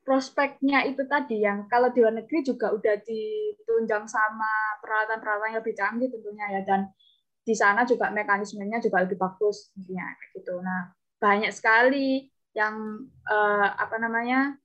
[0.01, 4.49] prospeknya itu tadi yang kalau di luar negeri juga udah ditunjang sama
[4.81, 6.81] peralatan-peralatan yang lebih canggih tentunya ya dan
[7.41, 10.57] di sana juga mekanismenya juga lebih bagus intinya gitu.
[10.61, 14.57] Nah banyak sekali yang uh, apa namanya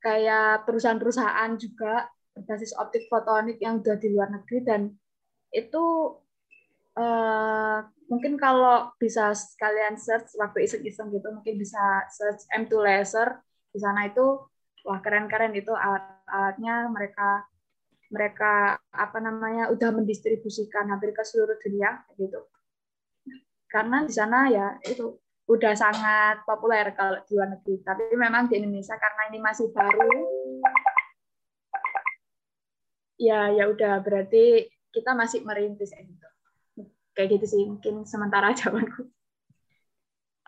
[0.00, 4.80] kayak perusahaan-perusahaan juga berbasis optik fotonik yang udah di luar negeri dan
[5.52, 5.84] itu
[6.98, 7.78] uh,
[8.10, 13.38] mungkin kalau bisa sekalian search waktu iseng-iseng gitu mungkin bisa search M2 laser.
[13.70, 14.42] Di sana itu
[14.82, 17.46] wah keren-keren itu alat-alatnya mereka
[18.08, 22.40] mereka apa namanya udah mendistribusikan hampir ke seluruh dunia gitu.
[23.68, 25.14] Karena di sana ya itu
[25.48, 27.84] udah sangat populer kalau di luar negeri.
[27.84, 30.12] Tapi memang di Indonesia karena ini masih baru
[33.18, 36.28] ya ya udah berarti kita masih merintis gitu
[37.18, 39.10] kayak gitu sih mungkin sementara jawabanku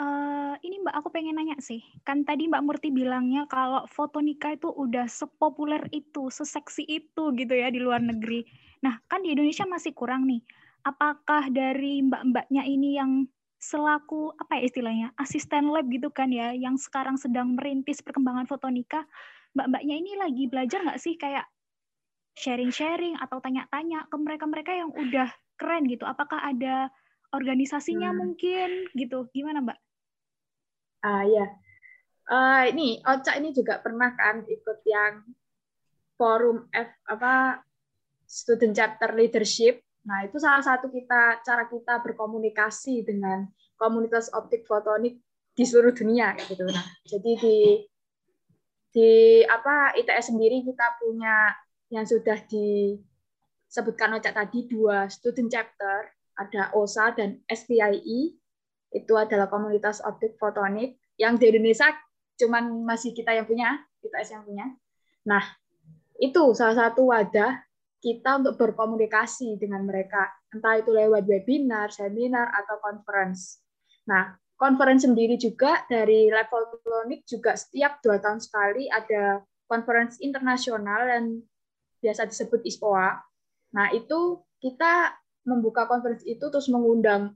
[0.01, 1.85] Uh, ini Mbak, aku pengen nanya sih.
[2.09, 7.53] Kan tadi Mbak Murti bilangnya kalau foto nikah itu udah sepopuler itu, seseksi itu gitu
[7.53, 8.49] ya di luar negeri.
[8.81, 10.41] Nah, kan di Indonesia masih kurang nih.
[10.89, 13.29] Apakah dari mbak-mbaknya ini yang
[13.61, 18.73] selaku apa ya istilahnya asisten lab gitu kan ya, yang sekarang sedang merintis perkembangan foto
[18.73, 19.05] nikah,
[19.53, 21.45] mbak-mbaknya ini lagi belajar nggak sih kayak
[22.41, 25.29] sharing-sharing atau tanya-tanya ke mereka-mereka yang udah
[25.61, 26.09] keren gitu?
[26.09, 26.89] Apakah ada
[27.37, 28.17] organisasinya hmm.
[28.17, 29.29] mungkin gitu?
[29.37, 29.79] Gimana Mbak?
[31.05, 31.47] Ah ya,
[32.33, 35.25] uh, ini Oca ini juga pernah kan ikut yang
[36.17, 37.61] forum F apa
[38.25, 39.83] student chapter leadership.
[40.07, 43.45] Nah itu salah satu kita cara kita berkomunikasi dengan
[43.77, 45.21] komunitas optik fotonik
[45.53, 46.65] di seluruh dunia kayak gitu.
[46.69, 47.59] Nah jadi di
[48.91, 49.11] di
[49.47, 51.55] apa ITS sendiri kita punya
[51.91, 52.39] yang sudah
[53.71, 58.35] disebutkan Oca tadi dua student chapter ada OSA dan SPIE
[58.91, 61.95] itu adalah komunitas optik fotonik yang di Indonesia
[62.41, 64.67] cuman masih kita yang punya, kita yang punya.
[65.29, 65.45] Nah,
[66.17, 67.61] itu salah satu wadah
[68.01, 73.61] kita untuk berkomunikasi dengan mereka, entah itu lewat webinar, seminar, atau conference.
[74.09, 81.07] Nah, conference sendiri juga dari level klonik juga setiap dua tahun sekali ada conference internasional
[81.07, 81.25] yang
[82.01, 83.21] biasa disebut ISPOA.
[83.75, 85.15] Nah, itu kita
[85.47, 87.35] membuka conference itu terus mengundang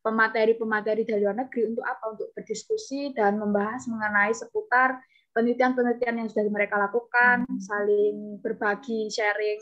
[0.00, 2.04] pemateri-pemateri dari luar negeri untuk apa?
[2.16, 7.60] Untuk berdiskusi dan membahas mengenai seputar penelitian-penelitian yang sudah mereka lakukan, hmm.
[7.62, 9.60] saling berbagi, sharing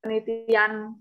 [0.00, 0.96] penelitian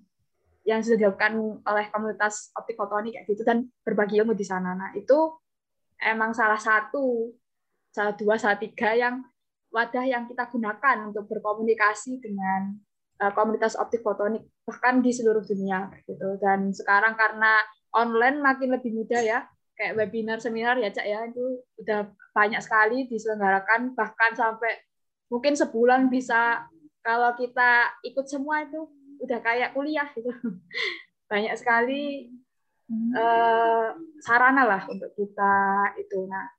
[0.65, 4.73] yang sudah dilakukan oleh komunitas optik fotonik kayak gitu dan berbagi ilmu di sana.
[4.73, 5.37] Nah, itu
[6.01, 7.29] emang salah satu,
[7.93, 9.21] salah dua, salah tiga yang
[9.69, 12.81] wadah yang kita gunakan untuk berkomunikasi dengan
[13.35, 16.35] komunitas optik fotonik bahkan di seluruh dunia gitu.
[16.39, 17.63] Dan sekarang karena
[17.95, 19.39] online makin lebih mudah ya
[19.75, 24.71] kayak webinar seminar ya cak ya itu udah banyak sekali diselenggarakan bahkan sampai
[25.27, 26.63] mungkin sebulan bisa
[27.03, 28.87] kalau kita ikut semua itu
[29.21, 30.31] udah kayak kuliah gitu.
[31.31, 32.29] Banyak sekali
[33.13, 35.53] uh, sarana lah untuk kita
[36.01, 36.25] itu.
[36.25, 36.49] Nah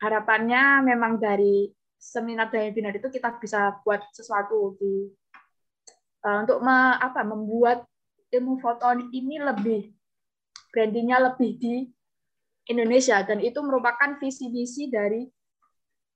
[0.00, 5.10] harapannya memang dari seminar dan webinar itu kita bisa buat sesuatu di
[6.24, 7.84] untuk me, apa membuat
[8.32, 9.92] ilmu fotonik ini lebih
[10.74, 11.74] brandingnya lebih di
[12.66, 15.22] Indonesia dan itu merupakan visi misi dari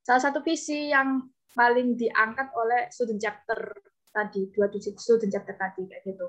[0.02, 1.22] salah satu visi yang
[1.54, 3.58] paling diangkat oleh student chapter
[4.10, 6.26] tadi dua student chapter tadi kayak gitu.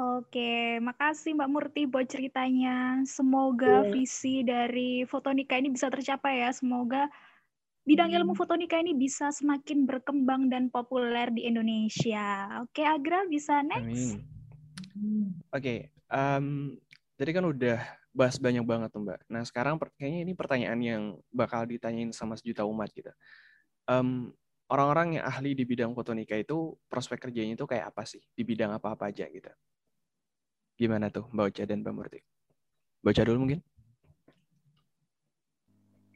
[0.00, 3.02] Oke, makasih Mbak Murti buat ceritanya.
[3.04, 3.90] Semoga yeah.
[3.90, 6.54] visi dari Fotonika ini bisa tercapai ya.
[6.54, 7.10] Semoga
[7.84, 8.40] bidang ilmu hmm.
[8.40, 12.60] fotonika ini bisa semakin berkembang dan populer di Indonesia.
[12.64, 14.20] Oke, Agra bisa next.
[15.50, 15.78] Oke, okay,
[16.12, 16.76] um,
[17.16, 17.78] tadi kan udah
[18.10, 19.20] bahas banyak banget tuh Mbak.
[19.30, 23.10] Nah sekarang kayaknya ini pertanyaan yang bakal ditanyain sama sejuta umat gitu.
[23.86, 24.34] Um,
[24.70, 28.22] orang-orang yang ahli di bidang fotonika itu prospek kerjanya itu kayak apa sih?
[28.34, 29.50] Di bidang apa-apa aja gitu.
[30.74, 32.20] Gimana tuh Mbak Ocha dan Mbak Murti?
[33.02, 33.60] Mbak Ocha dulu mungkin?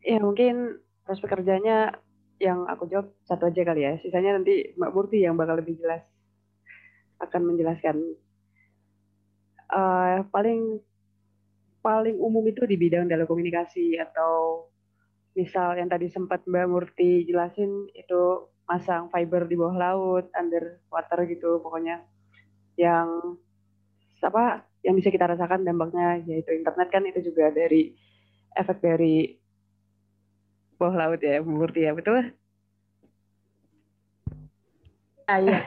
[0.04, 1.92] Ya mungkin prospek kerjanya
[2.42, 3.92] yang aku jawab satu aja kali ya.
[4.00, 6.02] Sisanya nanti Mbak Murti yang bakal lebih jelas
[7.22, 7.96] akan menjelaskan.
[9.74, 10.78] Uh, paling
[11.80, 14.66] paling umum itu di bidang telekomunikasi atau
[15.36, 21.60] misal yang tadi sempat Mbak Murti jelasin itu masang fiber di bawah laut, underwater gitu
[21.60, 22.00] pokoknya
[22.80, 23.36] yang
[24.24, 27.92] apa yang bisa kita rasakan dampaknya yaitu internet kan itu juga dari
[28.56, 29.36] efek dari
[30.76, 32.34] bawah laut ya, Bu Murti ya, betul?
[35.24, 35.58] Ah, iya.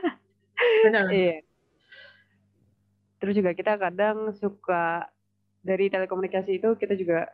[0.84, 1.06] Benar.
[1.12, 1.36] Iya.
[3.20, 5.04] Terus juga kita kadang suka
[5.60, 7.28] dari telekomunikasi itu kita juga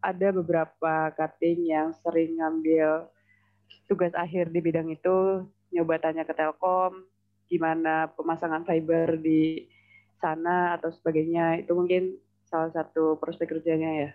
[0.00, 3.08] ada beberapa cutting yang sering ngambil
[3.84, 7.04] tugas akhir di bidang itu nyoba tanya ke Telkom
[7.46, 9.68] gimana pemasangan fiber di
[10.18, 12.16] sana atau sebagainya itu mungkin
[12.48, 14.10] salah satu prospek kerjanya ya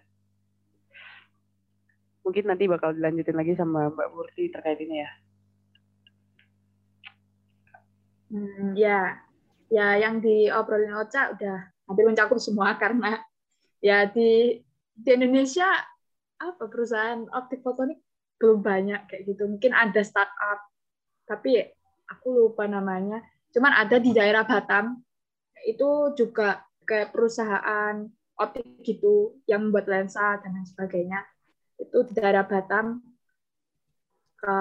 [2.21, 5.11] mungkin nanti bakal dilanjutin lagi sama Mbak Murti terkait ini ya.
[8.31, 8.99] Hmm, ya,
[9.67, 13.19] ya yang diobrolin Ocha udah hampir mencakup semua karena
[13.83, 14.61] ya di
[14.95, 15.67] di Indonesia
[16.41, 17.99] apa perusahaan optik fotonik
[18.41, 19.45] belum banyak kayak gitu.
[19.45, 20.59] Mungkin ada startup,
[21.29, 21.61] tapi
[22.09, 23.21] aku lupa namanya.
[23.53, 24.97] Cuman ada di daerah Batam
[25.61, 28.09] itu juga kayak perusahaan
[28.41, 31.21] optik gitu yang membuat lensa dan lain sebagainya
[31.81, 33.01] itu di daerah Batam
[34.37, 34.57] ke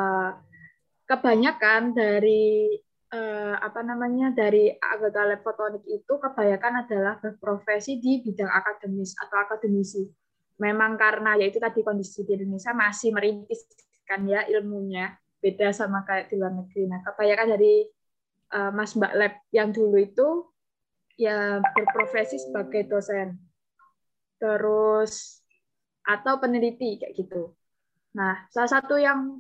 [1.04, 2.72] kebanyakan dari
[3.10, 9.36] eh, apa namanya dari anggota lab fotonik itu kebanyakan adalah berprofesi di bidang akademis atau
[9.42, 10.06] akademisi.
[10.60, 13.64] Memang karena yaitu tadi kondisi di Indonesia masih merintis
[14.04, 16.84] kan ya ilmunya beda sama kayak di luar negeri.
[16.84, 17.74] Nah, kebanyakan dari
[18.52, 20.28] uh, Mas Mbak Lab yang dulu itu
[21.16, 23.40] ya berprofesi sebagai dosen.
[24.36, 25.39] Terus
[26.18, 27.54] atau peneliti kayak gitu.
[28.18, 29.38] Nah, salah satu yang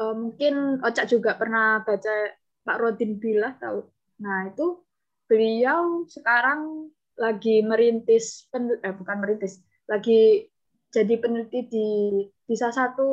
[0.00, 2.32] uh, mungkin Ocak juga pernah baca
[2.64, 3.84] Pak Rodin Billah tahu.
[4.24, 4.80] Nah, itu
[5.28, 10.50] beliau sekarang lagi merintis eh bukan merintis, lagi
[10.90, 11.88] jadi peneliti di
[12.26, 13.08] di salah satu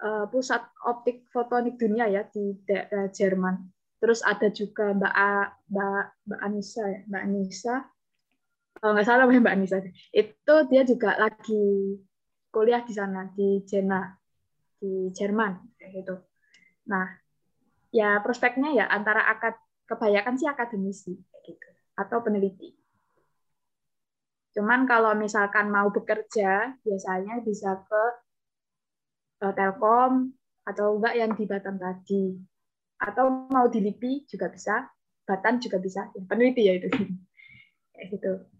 [0.00, 3.68] uh, pusat optik fotonik dunia ya di daerah Jerman.
[3.96, 7.76] Terus ada juga Mbak A, Mbak Mbak Anissa ya, Mbak Anissa
[8.76, 9.80] kalau nggak salah Mbak Anissa
[10.12, 11.96] itu dia juga lagi
[12.52, 14.12] kuliah di sana di Jena
[14.76, 16.14] di Jerman kayak gitu.
[16.92, 17.06] Nah,
[17.92, 19.56] ya prospeknya ya antara akad
[19.88, 22.76] kebanyakan sih akademisi kayak gitu atau peneliti.
[24.56, 28.02] Cuman kalau misalkan mau bekerja biasanya bisa ke
[29.44, 30.32] uh, Telkom
[30.64, 32.36] atau enggak yang di Batam tadi.
[32.96, 34.88] Atau mau di LIPI juga bisa,
[35.28, 36.08] Batam juga bisa.
[36.24, 36.88] Peneliti ya itu.
[37.92, 38.55] kayak gitu.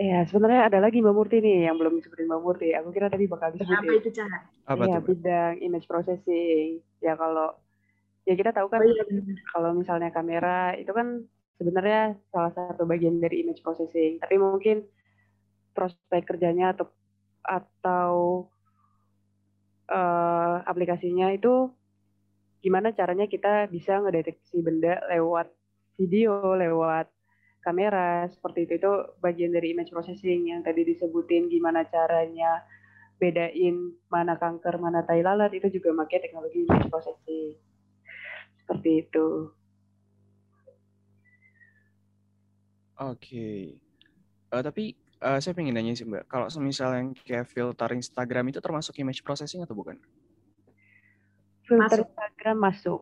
[0.00, 2.72] Ya, sebenarnya ada lagi Mbak Murti nih yang belum disebutin Mbak Murti.
[2.72, 3.84] Aku kira tadi bakal disebutin.
[3.84, 4.48] Apa itu, Cah?
[4.64, 6.80] Apa Iya, bidang image processing.
[7.04, 7.52] Ya kalau
[8.24, 9.04] ya kita tahu kan Oh iya
[9.52, 11.28] kalau misalnya kamera itu kan
[11.60, 14.16] sebenarnya salah satu bagian dari image processing.
[14.24, 14.88] Tapi mungkin
[15.76, 16.88] prospek kerjanya atau
[17.44, 18.12] atau
[19.84, 21.68] eh, aplikasinya itu
[22.64, 25.52] gimana caranya kita bisa ngedeteksi benda lewat
[26.00, 27.19] video, lewat
[27.60, 32.64] kamera seperti itu itu bagian dari image processing yang tadi disebutin gimana caranya
[33.20, 37.56] bedain mana kanker mana tai lalat itu juga pakai teknologi image processing
[38.64, 39.28] seperti itu
[43.00, 43.80] Oke.
[44.52, 44.92] Eh, tapi
[45.24, 49.24] eh, saya pengen nanya sih Mbak, kalau semisal yang kayak filter Instagram itu termasuk image
[49.24, 49.96] processing atau bukan?
[51.64, 52.12] filter Masuk.
[52.12, 53.00] Instagram masuk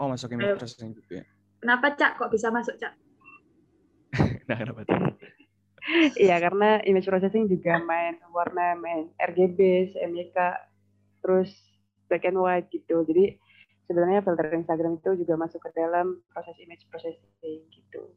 [0.00, 0.58] Oh, masuk image Ayo.
[0.58, 1.22] processing juga.
[1.62, 2.96] Kenapa Cak kok bisa masuk Cak?
[4.52, 5.00] Nah, kenapa tuh?
[6.14, 10.38] Iya karena image processing juga main warna, main RGB, CMYK,
[11.24, 11.50] terus
[12.06, 13.02] black and white gitu.
[13.02, 13.40] Jadi
[13.90, 18.14] sebenarnya filter Instagram itu juga masuk ke dalam proses image processing gitu.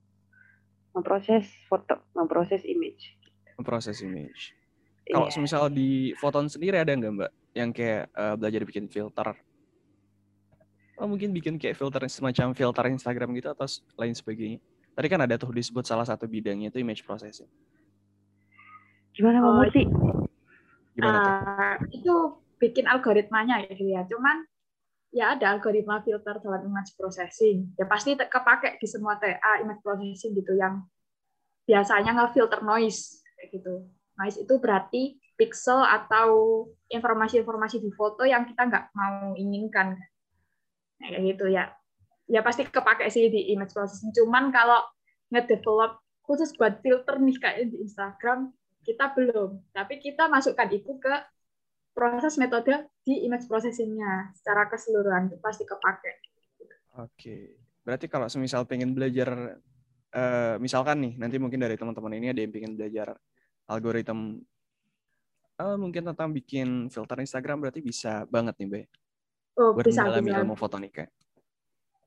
[0.94, 3.18] Memproses foto, memproses image.
[3.58, 4.54] Memproses image.
[5.10, 5.34] Kalau Iya.
[5.34, 9.34] semisal di Photon sendiri ada nggak Mbak yang kayak eh, belajar bikin filter?
[11.02, 13.66] Oh, mungkin bikin kayak filter semacam filter Instagram gitu atau
[13.98, 14.62] lain sebagainya.
[14.96, 17.52] Tadi kan ada tuh disebut salah satu bidangnya itu image processing.
[19.12, 19.84] Gimana Mbak Oh, Murti?
[20.96, 21.34] Gimana tuh?
[21.36, 22.16] Ah, itu
[22.60, 24.02] bikin algoritmanya ya dia.
[24.08, 24.48] Cuman
[25.12, 27.76] ya ada algoritma filter dalam image processing.
[27.76, 30.84] Ya pasti kepake di semua TA image processing gitu yang
[31.68, 33.88] biasanya nge-filter noise kayak gitu.
[34.16, 40.00] Noise itu berarti pixel atau informasi-informasi di foto yang kita nggak mau inginkan.
[41.04, 41.68] Nah, kayak gitu ya.
[42.26, 44.10] Ya pasti kepake sih di image processing.
[44.14, 44.82] Cuman kalau
[45.30, 48.50] ngedevelop khusus buat filter nih kayak di Instagram
[48.86, 49.62] kita belum.
[49.74, 51.14] Tapi kita masukkan itu ke
[51.96, 56.14] proses metode di image processing-nya secara keseluruhan itu pasti kepake.
[57.00, 57.38] Oke.
[57.86, 59.62] Berarti kalau semisal pengen belajar,
[60.12, 63.16] eh, misalkan nih, nanti mungkin dari teman-teman ini ada yang pengen belajar
[63.70, 64.42] algoritma,
[65.62, 68.86] eh, mungkin tentang bikin filter Instagram, berarti bisa banget nih, Mbak,
[69.56, 71.08] Oh, buat bisa, bisa, ilmu fotonika.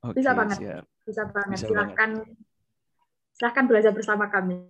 [0.07, 0.59] Oke, Bisa banget.
[0.62, 0.84] siap.
[1.09, 1.59] bisa banget.
[1.59, 2.11] Bisa silahkan,
[3.34, 4.61] silahkan belajar bersama kami.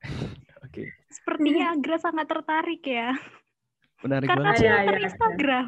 [0.64, 3.10] Oke, Sepertinya Agra sangat tertarik ya.
[4.06, 4.62] menarik Karena banget.
[4.62, 4.70] Iya, sih.
[4.70, 5.02] filter iya.
[5.08, 5.66] Instagram.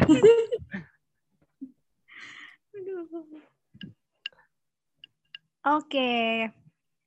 [2.76, 3.04] Aduh.
[5.60, 6.48] Oke.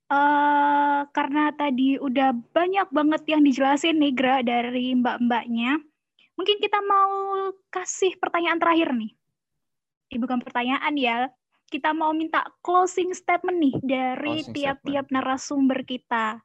[0.04, 5.82] Eh, karena tadi udah banyak banget yang dijelasin nih Gra dari mbak-mbaknya.
[6.38, 7.10] Mungkin kita mau
[7.72, 9.10] kasih pertanyaan terakhir nih.
[10.12, 11.30] Eh, bukan pertanyaan ya.
[11.68, 16.38] Kita mau minta closing statement nih dari tiap-tiap narasumber kita.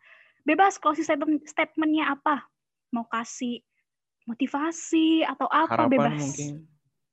[0.48, 2.48] Bebas closing statement statementnya apa?
[2.90, 3.62] mau kasih
[4.26, 6.22] motivasi atau apa Harapan bebas.
[6.22, 6.54] mungkin.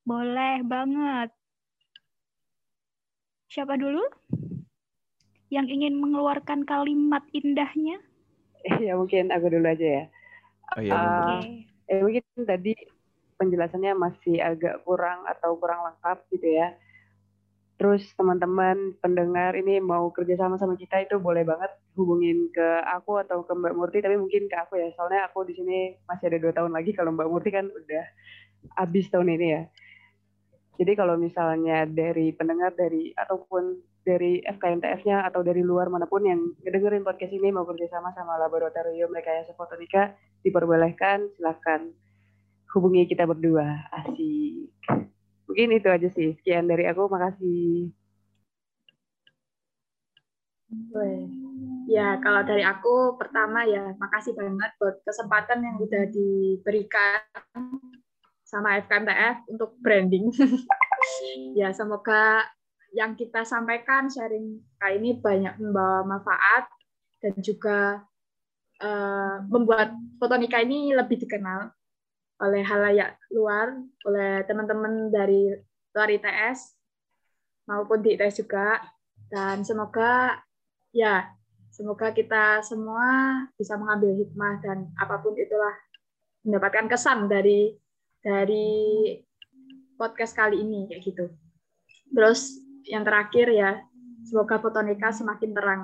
[0.07, 1.30] Boleh banget.
[3.51, 4.03] Siapa dulu?
[5.49, 8.03] Yang ingin mengeluarkan kalimat indahnya?
[8.84, 10.05] ya mungkin aku dulu aja ya.
[10.76, 11.36] Oh iya, monggo.
[11.40, 11.51] Oke.
[11.86, 12.74] Eh mungkin tadi
[13.37, 16.74] penjelasannya masih agak kurang atau kurang lengkap gitu ya.
[17.76, 23.45] Terus teman-teman pendengar ini mau kerjasama sama kita itu boleh banget hubungin ke aku atau
[23.45, 24.89] ke Mbak Murti, tapi mungkin ke aku ya.
[24.97, 26.97] Soalnya aku di sini masih ada dua tahun lagi.
[26.97, 28.05] Kalau Mbak Murti kan udah
[28.80, 29.62] habis tahun ini ya.
[30.76, 33.76] Jadi kalau misalnya dari pendengar dari ataupun
[34.07, 39.11] dari FKMTF-nya atau dari luar mana pun yang ngedengerin podcast ini mau kerjasama sama Laboratorium
[39.11, 40.14] Rekayasa Fotonika,
[40.47, 41.91] diperbolehkan silakan
[42.76, 43.88] hubungi kita berdua.
[43.88, 44.68] Asik.
[45.48, 46.36] Mungkin itu aja sih.
[46.36, 47.08] Sekian dari aku.
[47.08, 47.88] Makasih.
[51.86, 57.22] Ya, kalau dari aku pertama ya makasih banget buat kesempatan yang udah diberikan
[58.42, 60.28] sama FKMTF untuk branding.
[61.58, 62.42] ya, semoga
[62.90, 66.66] yang kita sampaikan sharing kali ini banyak membawa manfaat
[67.22, 68.02] dan juga
[68.82, 71.70] eh, membuat Fotonika ini lebih dikenal
[72.37, 73.72] oleh halayak luar,
[74.05, 75.53] oleh teman-teman dari
[75.97, 76.76] luar ITS
[77.68, 78.80] maupun di ITS juga.
[79.26, 80.39] Dan semoga
[80.95, 81.26] ya
[81.72, 85.74] semoga kita semua bisa mengambil hikmah dan apa pun itulah
[86.47, 87.74] mendapatkan kesan dari
[88.22, 89.12] dari
[89.99, 91.26] podcast kali ini kayak gitu.
[92.12, 92.55] Terus
[92.87, 93.82] yang terakhir ya
[94.28, 95.82] semoga Fotonika semakin terang.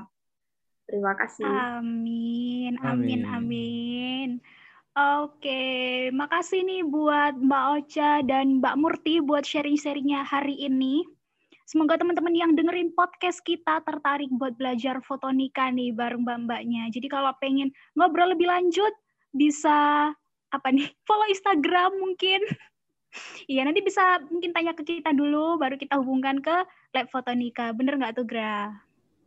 [0.87, 1.47] Terima kasih.
[1.81, 3.21] Amin, amin, Amin.
[3.25, 4.12] amin.
[4.93, 11.01] Oke, makasih nih buat Mbak Ocha dan Mbak Murti buat sharing-sharingnya hari ini.
[11.65, 16.93] Semoga teman-teman yang dengerin podcast kita tertarik buat belajar fotonika nih bareng mbak-mbaknya.
[16.93, 18.93] Jadi kalau pengen ngobrol lebih lanjut,
[19.33, 20.13] bisa
[20.53, 20.93] apa nih?
[21.09, 22.45] Follow Instagram mungkin.
[23.49, 27.73] Iya, nanti bisa mungkin tanya ke kita dulu, baru kita hubungkan ke Lab Fotonika.
[27.73, 28.69] Bener nggak tuh, Gra?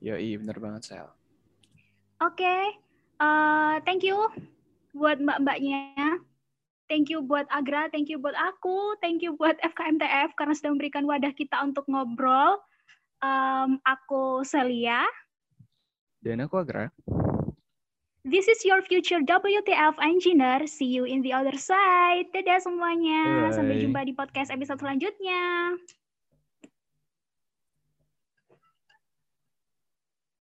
[0.05, 1.09] Yoi, bener banget, Sel.
[2.21, 2.77] Oke,
[3.17, 4.29] eh, thank you
[4.95, 6.23] buat mbak-mbaknya.
[6.87, 11.03] Thank you buat Agra, thank you buat aku, thank you buat FKMTF karena sudah memberikan
[11.09, 12.61] wadah kita untuk ngobrol.
[13.25, 15.03] Em, aku Celia.
[16.21, 16.93] Dan aku Agra.
[18.25, 20.65] This is your future WTF engineer.
[20.65, 22.33] See you in the other side.
[22.33, 23.53] Dadah semuanya.
[23.53, 23.81] Sampai Bye.
[23.85, 25.77] jumpa di podcast episode selanjutnya.